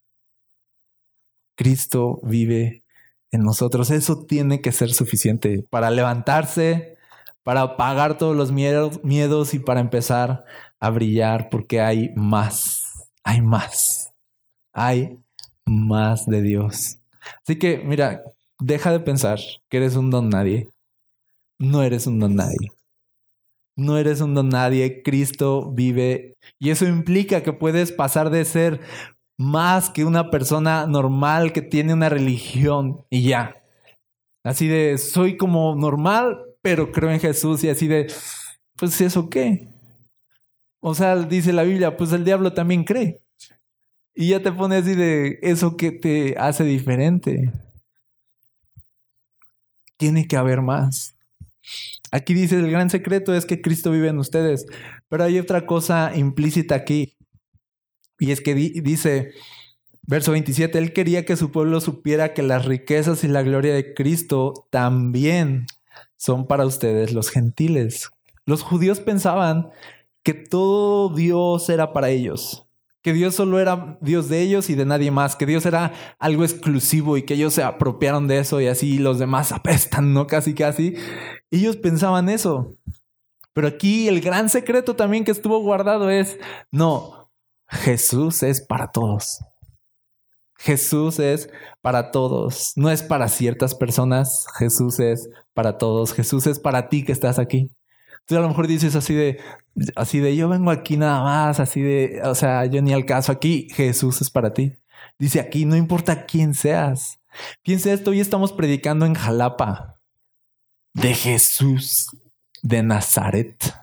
[1.57, 2.85] Cristo vive
[3.31, 3.91] en nosotros.
[3.91, 6.97] Eso tiene que ser suficiente para levantarse,
[7.43, 10.45] para apagar todos los miedos, y para empezar
[10.81, 14.13] a brillar porque hay más, hay más,
[14.73, 15.19] hay
[15.67, 16.99] más de Dios.
[17.43, 18.23] Así que, mira,
[18.59, 19.39] deja de pensar
[19.69, 20.71] que eres un don nadie.
[21.59, 22.71] no eres un don nadie.
[23.77, 25.03] No eres un don nadie.
[25.03, 26.35] Cristo vive.
[26.59, 28.81] Y eso implica que puedes pasar de ser
[29.37, 33.63] más que una persona normal que tiene una religión y ya.
[34.45, 38.13] Así de, soy como normal, pero creo en Jesús y así de,
[38.77, 39.69] pues eso qué.
[40.81, 43.21] O sea, dice la Biblia, pues el diablo también cree.
[44.15, 47.51] Y ya te pone así de, eso que te hace diferente.
[49.97, 51.17] Tiene que haber más.
[52.15, 54.67] Aquí dice, el gran secreto es que Cristo vive en ustedes.
[55.09, 57.17] Pero hay otra cosa implícita aquí.
[58.21, 59.33] Y es que dice,
[60.03, 63.95] verso 27, Él quería que su pueblo supiera que las riquezas y la gloria de
[63.95, 65.67] Cristo también
[66.17, 68.11] son para ustedes los gentiles.
[68.47, 69.71] Los judíos pensaban
[70.23, 72.64] que todo Dios era para ellos,
[73.05, 76.43] que Dios solo era Dios de ellos y de nadie más, que Dios era algo
[76.43, 80.27] exclusivo y que ellos se apropiaron de eso y así los demás apestan, ¿no?
[80.27, 80.95] Casi, casi.
[81.51, 82.79] Ellos pensaban eso.
[83.53, 86.39] Pero aquí el gran secreto también que estuvo guardado es,
[86.71, 87.31] no,
[87.69, 89.39] Jesús es para todos.
[90.57, 91.51] Jesús es
[91.83, 97.05] para todos, no es para ciertas personas, Jesús es para todos, Jesús es para ti
[97.05, 97.71] que estás aquí.
[98.27, 99.41] Tú a lo mejor dices así de,
[99.97, 103.33] así de, yo vengo aquí nada más, así de, o sea, yo ni al caso
[103.33, 104.77] aquí, Jesús es para ti.
[105.19, 107.21] Dice aquí, no importa quién seas.
[107.63, 110.01] Piensa esto, hoy estamos predicando en Jalapa
[110.95, 112.17] de Jesús
[112.63, 113.75] de Nazaret.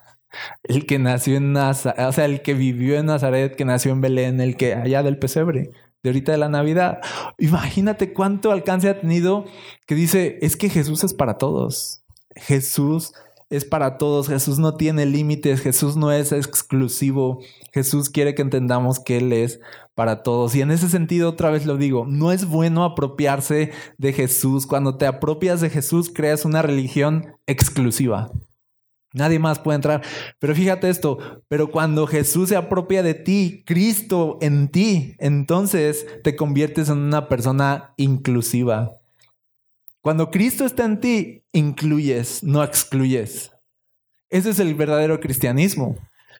[0.63, 4.01] El que nació en Nazaret, o sea, el que vivió en Nazaret, que nació en
[4.01, 7.01] Belén, el que allá del pesebre, de ahorita de la Navidad.
[7.37, 9.45] Imagínate cuánto alcance ha tenido
[9.85, 12.03] que dice, es que Jesús es para todos.
[12.35, 13.13] Jesús
[13.51, 14.29] es para todos.
[14.29, 15.61] Jesús no tiene límites.
[15.61, 17.41] Jesús no es exclusivo.
[17.73, 19.59] Jesús quiere que entendamos que Él es
[19.93, 20.55] para todos.
[20.55, 24.65] Y en ese sentido, otra vez lo digo, no es bueno apropiarse de Jesús.
[24.65, 28.31] Cuando te apropias de Jesús, creas una religión exclusiva.
[29.13, 30.01] Nadie más puede entrar.
[30.39, 36.37] Pero fíjate esto, pero cuando Jesús se apropia de ti, Cristo en ti, entonces te
[36.37, 39.00] conviertes en una persona inclusiva.
[40.01, 43.51] Cuando Cristo está en ti, incluyes, no excluyes.
[44.29, 45.95] Ese es el verdadero cristianismo.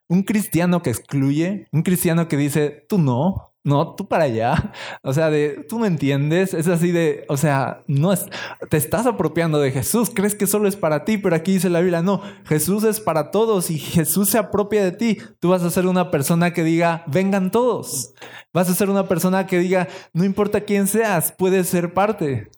[0.08, 4.74] Un cristiano que excluye, un cristiano que dice, tú no, no, tú para allá.
[5.04, 6.54] O sea, de tú me entiendes.
[6.54, 8.26] Es así de, o sea, no es,
[8.70, 10.12] te estás apropiando de Jesús.
[10.14, 13.32] Crees que solo es para ti, pero aquí dice la Biblia, no, Jesús es para
[13.32, 15.18] todos y Jesús se apropia de ti.
[15.40, 18.14] Tú vas a ser una persona que diga, vengan todos.
[18.54, 22.50] Vas a ser una persona que diga, no importa quién seas, puedes ser parte.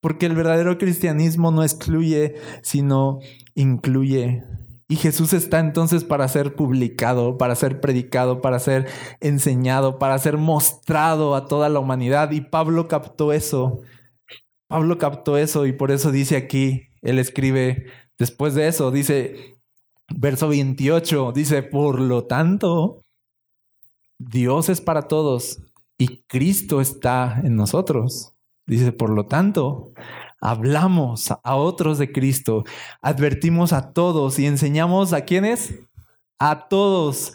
[0.00, 3.20] Porque el verdadero cristianismo no excluye, sino
[3.54, 4.44] incluye.
[4.90, 8.88] Y Jesús está entonces para ser publicado, para ser predicado, para ser
[9.20, 12.30] enseñado, para ser mostrado a toda la humanidad.
[12.30, 13.82] Y Pablo captó eso.
[14.68, 17.86] Pablo captó eso y por eso dice aquí, él escribe
[18.18, 19.56] después de eso, dice,
[20.14, 23.02] verso 28, dice, por lo tanto,
[24.18, 25.60] Dios es para todos
[25.98, 28.34] y Cristo está en nosotros.
[28.68, 29.92] Dice, por lo tanto,
[30.42, 32.64] hablamos a otros de Cristo,
[33.00, 35.74] advertimos a todos y enseñamos a quienes,
[36.38, 37.32] a todos.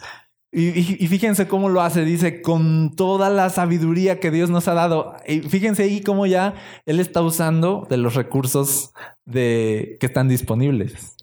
[0.52, 5.16] Y, fíjense cómo lo hace, dice, con toda la sabiduría que Dios nos ha dado.
[5.26, 6.54] Y fíjense ahí cómo ya
[6.86, 8.92] Él está usando de los recursos
[9.24, 11.16] de, que están disponibles.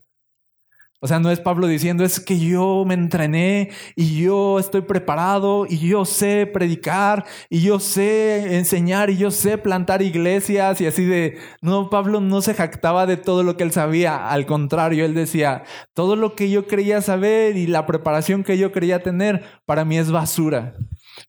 [1.03, 5.65] O sea, no es Pablo diciendo, es que yo me entrené y yo estoy preparado
[5.67, 11.03] y yo sé predicar y yo sé enseñar y yo sé plantar iglesias y así
[11.03, 11.39] de...
[11.59, 14.29] No, Pablo no se jactaba de todo lo que él sabía.
[14.29, 15.63] Al contrario, él decía,
[15.95, 19.97] todo lo que yo creía saber y la preparación que yo creía tener, para mí
[19.97, 20.75] es basura.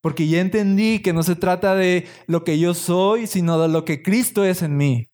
[0.02, 3.86] Porque ya entendí que no se trata de lo que yo soy, sino de lo
[3.86, 5.11] que Cristo es en mí.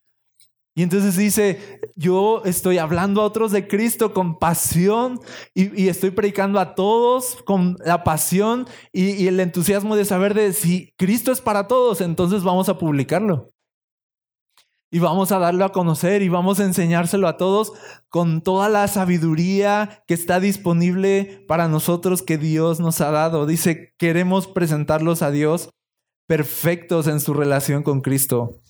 [0.79, 5.19] Y entonces dice, yo estoy hablando a otros de Cristo con pasión
[5.53, 10.93] y, estoy predicando a todos con la pasión y, el entusiasmo de saber de si
[10.95, 13.51] Cristo es para todos, entonces vamos a publicarlo.
[14.89, 17.73] Y vamos a darlo a conocer y vamos a enseñárselo a todos
[18.07, 23.45] con toda la sabiduría que está disponible para nosotros que Dios nos ha dado.
[23.45, 25.71] Dice, queremos presentarlos a Dios
[26.25, 28.61] perfectos en su relación con Cristo.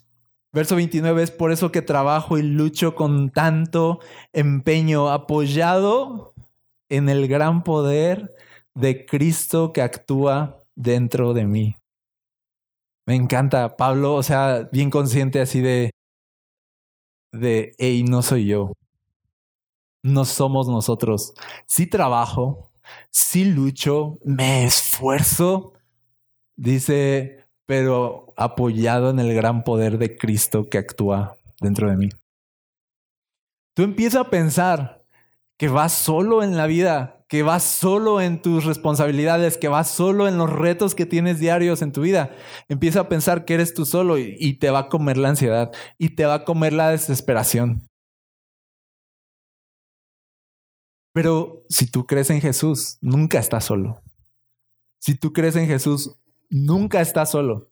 [0.51, 3.99] Verso 29 es por eso que trabajo y lucho con tanto
[4.33, 6.33] empeño, apoyado
[6.89, 8.35] en el gran poder
[8.73, 11.75] de Cristo que actúa dentro de mí.
[13.05, 15.91] Me encanta Pablo, o sea, bien consciente así de,
[17.31, 18.73] de, hey, no soy yo,
[20.03, 21.33] no somos nosotros.
[21.67, 22.71] Sí trabajo,
[23.11, 25.73] sí lucho, me esfuerzo,
[26.55, 32.09] dice, pero apoyado en el gran poder de Cristo que actúa dentro de mí.
[33.75, 35.05] tú empiezas a pensar
[35.55, 40.27] que vas solo en la vida, que vas solo en tus responsabilidades, que vas solo
[40.27, 42.35] en los retos que tienes diarios en tu vida.
[42.69, 45.71] Empieza a pensar que eres tú solo y, y te va a comer la ansiedad
[45.99, 47.87] y te va a comer la desesperación.
[51.13, 54.01] Pero si tú crees en Jesús, nunca estás solo.
[54.99, 57.71] Si tú crees en Jesús, nunca estás solo.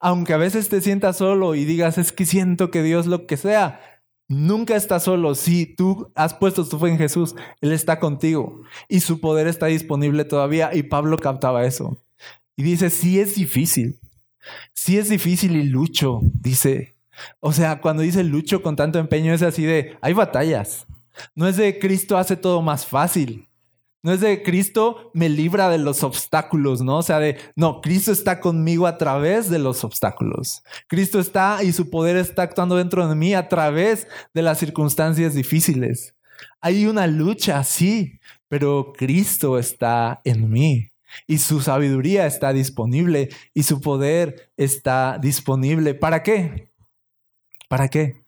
[0.00, 3.36] Aunque a veces te sientas solo y digas, es que siento que Dios lo que
[3.36, 3.80] sea,
[4.28, 5.34] nunca estás solo.
[5.34, 9.66] Si tú has puesto tu fe en Jesús, Él está contigo y su poder está
[9.66, 10.74] disponible todavía.
[10.74, 11.98] Y Pablo captaba eso.
[12.56, 13.98] Y dice, sí es difícil.
[14.72, 16.96] Sí es difícil y lucho, dice.
[17.40, 20.86] O sea, cuando dice lucho con tanto empeño es así de, hay batallas.
[21.34, 23.48] No es de Cristo hace todo más fácil.
[24.02, 26.98] No es de Cristo me libra de los obstáculos, ¿no?
[26.98, 30.62] O sea, de, no, Cristo está conmigo a través de los obstáculos.
[30.86, 35.34] Cristo está y su poder está actuando dentro de mí a través de las circunstancias
[35.34, 36.14] difíciles.
[36.60, 40.92] Hay una lucha, sí, pero Cristo está en mí
[41.26, 45.94] y su sabiduría está disponible y su poder está disponible.
[45.94, 46.70] ¿Para qué?
[47.68, 48.24] ¿Para qué?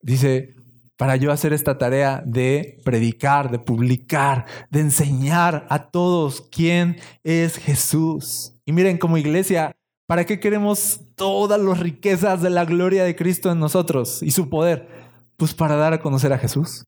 [0.00, 0.54] Dice,
[0.98, 7.56] para yo hacer esta tarea de predicar, de publicar, de enseñar a todos quién es
[7.56, 8.56] Jesús.
[8.66, 9.76] Y miren, como iglesia,
[10.06, 14.50] ¿para qué queremos todas las riquezas de la gloria de Cristo en nosotros y su
[14.50, 14.88] poder?
[15.36, 16.84] Pues para dar a conocer a Jesús.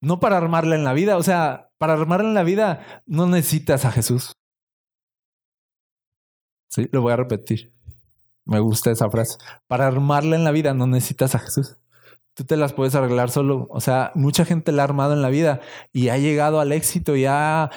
[0.00, 3.84] No para armarla en la vida, o sea, para armarla en la vida no necesitas
[3.84, 4.32] a Jesús.
[6.70, 7.74] Sí, lo voy a repetir.
[8.46, 9.36] Me gusta esa frase.
[9.66, 11.76] Para armarla en la vida no necesitas a Jesús
[12.34, 13.66] tú te las puedes arreglar solo.
[13.70, 15.60] O sea, mucha gente la ha armado en la vida
[15.92, 17.70] y ha llegado al éxito y ha,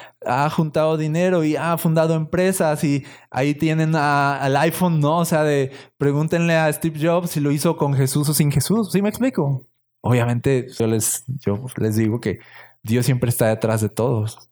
[0.51, 5.19] juntado dinero y ha fundado empresas y ahí tienen al iPhone, ¿no?
[5.19, 8.91] O sea, de pregúntenle a Steve Jobs si lo hizo con Jesús o sin Jesús.
[8.91, 9.67] ¿Sí me explico?
[10.01, 12.39] Obviamente yo les, yo les digo que
[12.83, 14.49] Dios siempre está detrás de todos.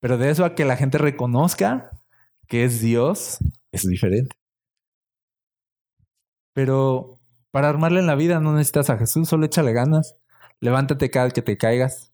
[0.00, 1.90] Pero de eso a que la gente reconozca
[2.48, 3.38] que es Dios,
[3.70, 4.36] es diferente.
[6.52, 7.21] Pero
[7.52, 10.16] para armarle en la vida no necesitas a Jesús, solo échale ganas.
[10.60, 12.12] Levántate cada que te caigas.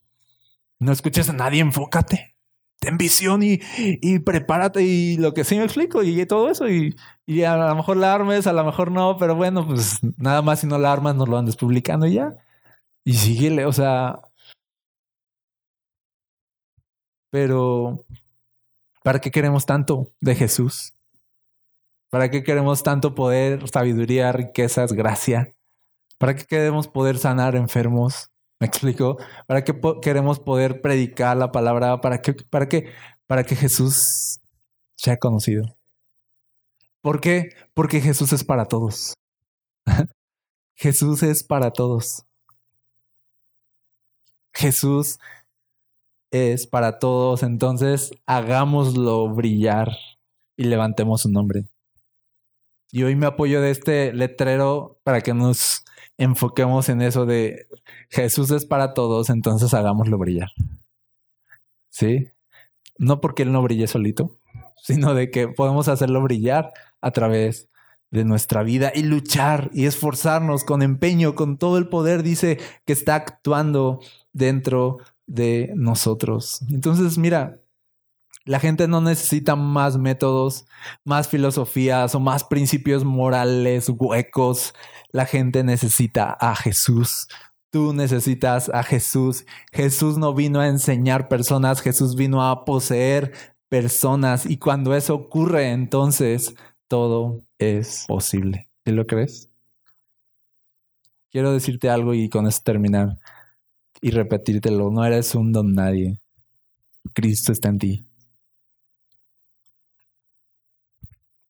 [0.80, 2.36] No escuches a nadie, enfócate.
[2.80, 6.68] Ten visión y, y prepárate y lo que sí me explico y todo eso.
[6.68, 10.42] Y, y, a lo mejor la armes, a lo mejor no, pero bueno, pues nada
[10.42, 12.32] más si no la armas, no lo andes publicando y ya.
[13.04, 14.20] Y síguele, o sea.
[17.30, 18.04] Pero,
[19.02, 20.97] ¿para qué queremos tanto de Jesús?
[22.10, 25.52] ¿Para qué queremos tanto poder, sabiduría, riquezas, gracia?
[26.18, 28.30] ¿Para qué queremos poder sanar enfermos?
[28.60, 29.18] ¿Me explico?
[29.46, 32.00] ¿Para qué queremos poder predicar la palabra?
[32.00, 32.32] ¿Para qué?
[32.32, 32.90] ¿Para qué?
[33.26, 34.40] Para que Jesús
[34.96, 35.76] sea conocido.
[37.02, 37.50] ¿Por qué?
[37.74, 39.14] Porque Jesús es para todos.
[40.74, 42.24] Jesús es para todos.
[44.54, 45.18] Jesús
[46.32, 47.42] es para todos.
[47.42, 49.96] Entonces, hagámoslo brillar
[50.56, 51.66] y levantemos su nombre.
[52.90, 55.84] Y hoy me apoyo de este letrero para que nos
[56.16, 57.66] enfoquemos en eso de
[58.10, 60.50] Jesús es para todos, entonces hagámoslo brillar.
[61.90, 62.28] ¿Sí?
[62.98, 64.36] No porque Él no brille solito,
[64.82, 67.68] sino de que podemos hacerlo brillar a través
[68.10, 72.94] de nuestra vida y luchar y esforzarnos con empeño, con todo el poder, dice que
[72.94, 74.00] está actuando
[74.32, 76.62] dentro de nosotros.
[76.70, 77.60] Entonces, mira,
[78.48, 80.64] la gente no necesita más métodos,
[81.04, 84.72] más filosofías o más principios morales huecos.
[85.12, 87.28] La gente necesita a Jesús.
[87.70, 89.44] Tú necesitas a Jesús.
[89.70, 93.34] Jesús no vino a enseñar personas, Jesús vino a poseer
[93.68, 94.46] personas.
[94.46, 96.54] Y cuando eso ocurre, entonces
[96.88, 98.70] todo es posible.
[98.82, 99.50] ¿Te lo crees?
[101.30, 103.18] Quiero decirte algo y con eso terminar
[104.00, 104.90] y repetírtelo.
[104.90, 106.18] No eres un don nadie.
[107.12, 108.07] Cristo está en ti.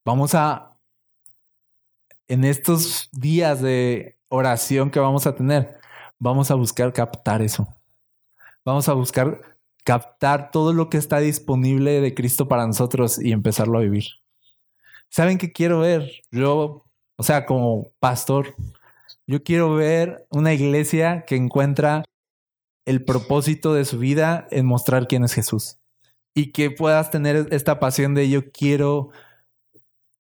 [0.09, 0.75] Vamos a,
[2.29, 5.77] en estos días de oración que vamos a tener,
[6.19, 7.69] vamos a buscar captar eso.
[8.65, 13.77] Vamos a buscar captar todo lo que está disponible de Cristo para nosotros y empezarlo
[13.77, 14.05] a vivir.
[15.11, 16.11] ¿Saben qué quiero ver?
[16.31, 16.87] Yo,
[17.17, 18.55] o sea, como pastor,
[19.27, 22.03] yo quiero ver una iglesia que encuentra
[22.87, 25.77] el propósito de su vida en mostrar quién es Jesús.
[26.33, 29.11] Y que puedas tener esta pasión de yo quiero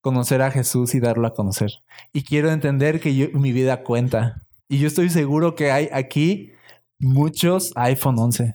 [0.01, 1.71] conocer a Jesús y darlo a conocer.
[2.13, 4.47] Y quiero entender que mi vida cuenta.
[4.69, 6.53] Y yo estoy seguro que hay aquí
[6.99, 8.55] muchos iPhone 11.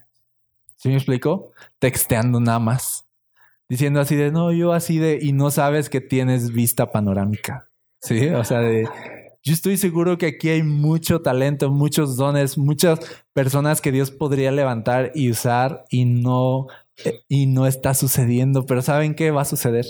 [0.76, 1.52] ¿Sí me explico?
[1.80, 3.06] Texteando nada más.
[3.70, 7.70] Diciendo así de, no, yo así de, y no sabes que tienes vista panorámica.
[8.02, 8.88] Sí, o sea, de,
[9.44, 13.00] Yo estoy seguro que aquí hay mucho talento, muchos dones, muchas
[13.32, 16.68] personas que Dios podría levantar y usar y no,
[17.30, 18.66] y no está sucediendo.
[18.66, 19.86] Pero ¿saben qué va a suceder?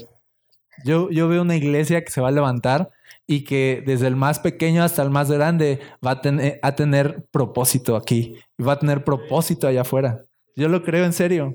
[0.83, 2.89] Yo, yo veo una iglesia que se va a levantar
[3.27, 7.25] y que desde el más pequeño hasta el más grande va a tener, a tener
[7.31, 10.25] propósito aquí y va a tener propósito allá afuera.
[10.55, 11.53] Yo lo creo en serio.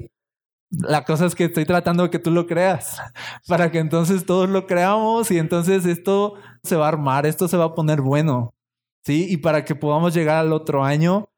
[0.71, 3.01] La cosa es que estoy tratando de que tú lo creas
[3.49, 7.57] para que entonces todos lo creamos y entonces esto se va a armar, esto se
[7.57, 8.55] va a poner bueno.
[9.05, 9.27] ¿Sí?
[9.31, 11.31] Y para que podamos llegar al otro año,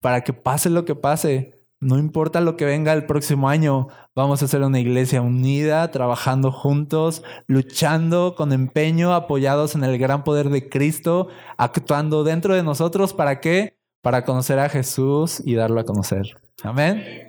[0.00, 4.42] para que pase lo que pase, no importa lo que venga el próximo año, vamos
[4.42, 10.48] a ser una iglesia unida, trabajando juntos, luchando con empeño, apoyados en el gran poder
[10.48, 13.12] de Cristo, actuando dentro de nosotros.
[13.12, 13.76] ¿Para qué?
[14.00, 16.26] Para conocer a Jesús y darlo a conocer.
[16.62, 17.25] Amén.